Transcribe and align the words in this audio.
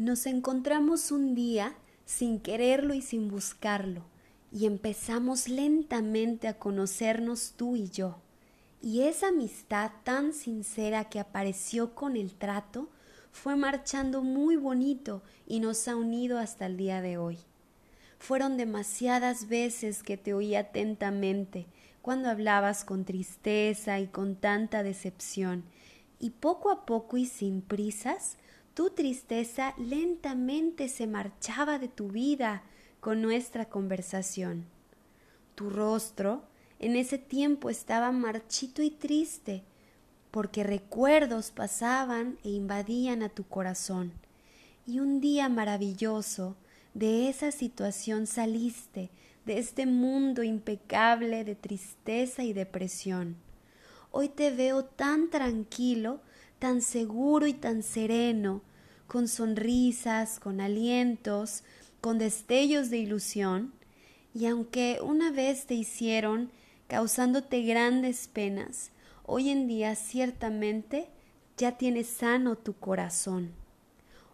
Nos 0.00 0.24
encontramos 0.24 1.12
un 1.12 1.34
día 1.34 1.74
sin 2.06 2.40
quererlo 2.40 2.94
y 2.94 3.02
sin 3.02 3.28
buscarlo, 3.28 4.02
y 4.50 4.64
empezamos 4.64 5.46
lentamente 5.46 6.48
a 6.48 6.58
conocernos 6.58 7.52
tú 7.54 7.76
y 7.76 7.90
yo. 7.90 8.16
Y 8.80 9.02
esa 9.02 9.28
amistad 9.28 9.90
tan 10.02 10.32
sincera 10.32 11.10
que 11.10 11.20
apareció 11.20 11.94
con 11.94 12.16
el 12.16 12.32
trato 12.32 12.88
fue 13.30 13.56
marchando 13.56 14.22
muy 14.22 14.56
bonito 14.56 15.22
y 15.46 15.60
nos 15.60 15.86
ha 15.86 15.96
unido 15.96 16.38
hasta 16.38 16.64
el 16.64 16.78
día 16.78 17.02
de 17.02 17.18
hoy. 17.18 17.36
Fueron 18.18 18.56
demasiadas 18.56 19.48
veces 19.48 20.02
que 20.02 20.16
te 20.16 20.32
oí 20.32 20.54
atentamente 20.54 21.66
cuando 22.00 22.30
hablabas 22.30 22.86
con 22.86 23.04
tristeza 23.04 24.00
y 24.00 24.06
con 24.06 24.36
tanta 24.36 24.82
decepción, 24.82 25.62
y 26.18 26.30
poco 26.30 26.70
a 26.70 26.86
poco 26.86 27.18
y 27.18 27.26
sin 27.26 27.60
prisas, 27.60 28.38
tu 28.74 28.90
tristeza 28.90 29.74
lentamente 29.78 30.88
se 30.88 31.06
marchaba 31.06 31.78
de 31.78 31.88
tu 31.88 32.08
vida 32.08 32.62
con 33.00 33.22
nuestra 33.22 33.68
conversación. 33.68 34.66
Tu 35.54 35.70
rostro 35.70 36.44
en 36.78 36.96
ese 36.96 37.18
tiempo 37.18 37.68
estaba 37.68 38.10
marchito 38.12 38.82
y 38.82 38.90
triste, 38.90 39.62
porque 40.30 40.64
recuerdos 40.64 41.50
pasaban 41.50 42.38
e 42.44 42.50
invadían 42.50 43.22
a 43.22 43.28
tu 43.28 43.44
corazón. 43.44 44.12
Y 44.86 45.00
un 45.00 45.20
día 45.20 45.48
maravilloso 45.48 46.56
de 46.94 47.28
esa 47.28 47.52
situación 47.52 48.26
saliste, 48.26 49.10
de 49.44 49.58
este 49.58 49.86
mundo 49.86 50.42
impecable 50.42 51.44
de 51.44 51.54
tristeza 51.54 52.44
y 52.44 52.52
depresión. 52.52 53.36
Hoy 54.10 54.28
te 54.28 54.50
veo 54.50 54.84
tan 54.84 55.30
tranquilo, 55.30 56.20
tan 56.60 56.82
seguro 56.82 57.48
y 57.48 57.54
tan 57.54 57.82
sereno, 57.82 58.62
con 59.08 59.26
sonrisas, 59.26 60.38
con 60.38 60.60
alientos, 60.60 61.64
con 62.00 62.18
destellos 62.18 62.90
de 62.90 62.98
ilusión, 62.98 63.72
y 64.32 64.46
aunque 64.46 65.00
una 65.02 65.32
vez 65.32 65.66
te 65.66 65.74
hicieron 65.74 66.52
causándote 66.86 67.62
grandes 67.62 68.28
penas, 68.28 68.92
hoy 69.24 69.48
en 69.48 69.66
día 69.66 69.96
ciertamente 69.96 71.08
ya 71.56 71.76
tienes 71.76 72.06
sano 72.06 72.56
tu 72.56 72.74
corazón. 72.74 73.50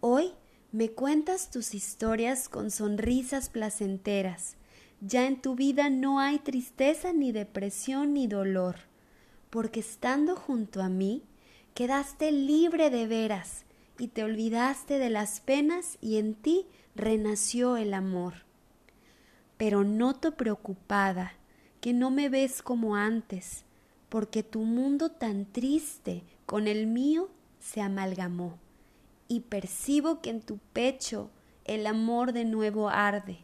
Hoy 0.00 0.32
me 0.70 0.90
cuentas 0.90 1.50
tus 1.50 1.74
historias 1.74 2.48
con 2.48 2.70
sonrisas 2.70 3.48
placenteras. 3.48 4.56
Ya 5.00 5.26
en 5.26 5.40
tu 5.40 5.54
vida 5.54 5.88
no 5.88 6.20
hay 6.20 6.40
tristeza 6.40 7.12
ni 7.12 7.32
depresión 7.32 8.12
ni 8.12 8.26
dolor, 8.26 8.76
porque 9.50 9.80
estando 9.80 10.36
junto 10.36 10.82
a 10.82 10.88
mí 10.88 11.22
quedaste 11.78 12.32
libre 12.32 12.90
de 12.90 13.06
veras 13.06 13.64
y 14.00 14.08
te 14.08 14.24
olvidaste 14.24 14.98
de 14.98 15.10
las 15.10 15.38
penas 15.38 15.96
y 16.00 16.16
en 16.16 16.34
ti 16.34 16.66
renació 16.96 17.76
el 17.76 17.94
amor. 17.94 18.34
Pero 19.56 19.84
noto 19.84 20.36
preocupada 20.36 21.34
que 21.80 21.92
no 21.92 22.10
me 22.10 22.30
ves 22.30 22.62
como 22.62 22.96
antes, 22.96 23.64
porque 24.08 24.42
tu 24.42 24.62
mundo 24.62 25.10
tan 25.12 25.46
triste 25.46 26.24
con 26.46 26.66
el 26.66 26.88
mío 26.88 27.30
se 27.60 27.80
amalgamó, 27.80 28.58
y 29.28 29.42
percibo 29.42 30.20
que 30.20 30.30
en 30.30 30.40
tu 30.40 30.58
pecho 30.72 31.30
el 31.64 31.86
amor 31.86 32.32
de 32.32 32.44
nuevo 32.44 32.88
arde, 32.88 33.38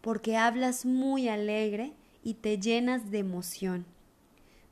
porque 0.00 0.38
hablas 0.38 0.86
muy 0.86 1.28
alegre 1.28 1.92
y 2.22 2.32
te 2.32 2.58
llenas 2.58 3.10
de 3.10 3.18
emoción. 3.18 3.84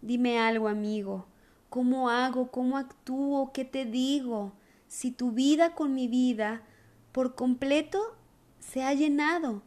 Dime 0.01 0.39
algo, 0.39 0.67
amigo, 0.67 1.27
¿cómo 1.73 2.11
hago, 2.11 2.51
cómo 2.51 2.77
actúo, 2.77 3.51
qué 3.55 3.65
te 3.65 3.87
digo? 3.87 4.53
Si 4.89 5.11
tu 5.11 5.33
vida 5.33 5.75
con 5.75 5.95
mi 5.95 6.07
vida 6.07 6.61
por 7.13 7.35
completo 7.35 8.15
se 8.61 8.83
ha 8.83 8.93
llenado, 8.93 9.63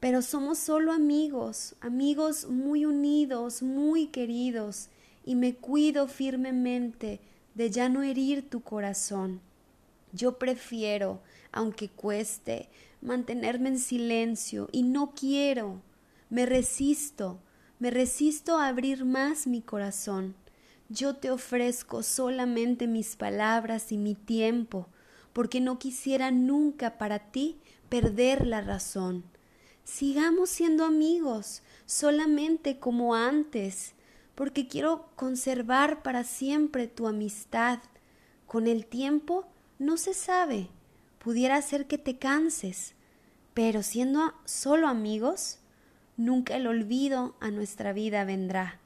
pero 0.00 0.20
somos 0.20 0.58
solo 0.58 0.90
amigos, 0.90 1.76
amigos 1.80 2.48
muy 2.48 2.86
unidos, 2.86 3.62
muy 3.62 4.08
queridos, 4.08 4.88
y 5.24 5.36
me 5.36 5.54
cuido 5.54 6.08
firmemente 6.08 7.20
de 7.54 7.70
ya 7.70 7.88
no 7.88 8.02
herir 8.02 8.50
tu 8.50 8.62
corazón. 8.62 9.40
Yo 10.12 10.40
prefiero, 10.40 11.20
aunque 11.52 11.88
cueste, 11.88 12.68
mantenerme 13.00 13.68
en 13.68 13.78
silencio 13.78 14.68
y 14.72 14.82
no 14.82 15.12
quiero, 15.14 15.80
me 16.30 16.46
resisto, 16.46 17.38
me 17.78 17.92
resisto 17.92 18.58
a 18.58 18.66
abrir 18.66 19.04
más 19.04 19.46
mi 19.46 19.62
corazón. 19.62 20.34
Yo 20.88 21.16
te 21.16 21.30
ofrezco 21.30 22.02
solamente 22.02 22.86
mis 22.86 23.16
palabras 23.16 23.92
y 23.92 23.98
mi 23.98 24.14
tiempo, 24.14 24.88
porque 25.32 25.60
no 25.60 25.78
quisiera 25.78 26.30
nunca 26.30 26.98
para 26.98 27.18
ti 27.30 27.58
perder 27.88 28.46
la 28.46 28.60
razón 28.60 29.24
sigamos 29.86 30.50
siendo 30.50 30.84
amigos, 30.84 31.62
solamente 31.86 32.78
como 32.78 33.14
antes, 33.14 33.94
porque 34.34 34.66
quiero 34.68 35.08
conservar 35.14 36.02
para 36.02 36.24
siempre 36.24 36.88
tu 36.88 37.06
amistad. 37.06 37.78
Con 38.46 38.66
el 38.66 38.84
tiempo 38.84 39.46
no 39.78 39.96
se 39.96 40.12
sabe, 40.12 40.68
pudiera 41.18 41.62
ser 41.62 41.86
que 41.86 41.98
te 41.98 42.18
canses, 42.18 42.94
pero 43.54 43.82
siendo 43.82 44.34
solo 44.44 44.88
amigos, 44.88 45.60
nunca 46.16 46.56
el 46.56 46.66
olvido 46.66 47.36
a 47.40 47.50
nuestra 47.50 47.92
vida 47.92 48.24
vendrá. 48.24 48.80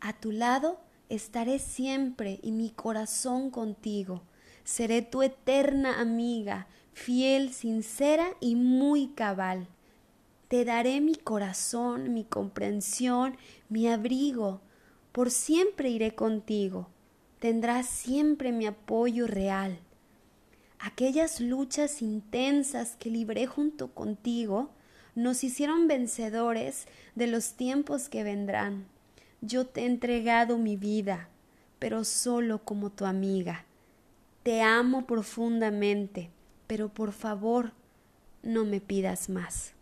A 0.00 0.12
tu 0.12 0.30
lado 0.30 0.78
estaré 1.08 1.58
siempre 1.58 2.38
y 2.42 2.52
mi 2.52 2.70
corazón 2.70 3.50
contigo. 3.50 4.22
Seré 4.64 5.02
tu 5.02 5.22
eterna 5.22 6.00
amiga, 6.00 6.66
fiel, 6.92 7.52
sincera 7.52 8.28
y 8.40 8.54
muy 8.54 9.08
cabal. 9.08 9.68
Te 10.48 10.64
daré 10.64 11.00
mi 11.00 11.14
corazón, 11.14 12.12
mi 12.12 12.24
comprensión, 12.24 13.36
mi 13.68 13.88
abrigo. 13.88 14.60
Por 15.12 15.30
siempre 15.30 15.90
iré 15.90 16.14
contigo. 16.14 16.88
Tendrás 17.38 17.86
siempre 17.86 18.52
mi 18.52 18.66
apoyo 18.66 19.26
real. 19.26 19.78
Aquellas 20.78 21.40
luchas 21.40 22.02
intensas 22.02 22.96
que 22.96 23.10
libré 23.10 23.46
junto 23.46 23.94
contigo 23.94 24.70
nos 25.14 25.42
hicieron 25.42 25.88
vencedores 25.88 26.86
de 27.14 27.26
los 27.26 27.54
tiempos 27.54 28.08
que 28.08 28.22
vendrán. 28.22 28.86
Yo 29.40 29.66
te 29.66 29.82
he 29.82 29.86
entregado 29.86 30.58
mi 30.58 30.76
vida, 30.76 31.28
pero 31.78 32.04
solo 32.04 32.64
como 32.64 32.90
tu 32.90 33.04
amiga. 33.04 33.64
Te 34.42 34.62
amo 34.62 35.06
profundamente, 35.06 36.30
pero 36.66 36.88
por 36.88 37.12
favor, 37.12 37.72
no 38.42 38.64
me 38.64 38.80
pidas 38.80 39.28
más. 39.28 39.74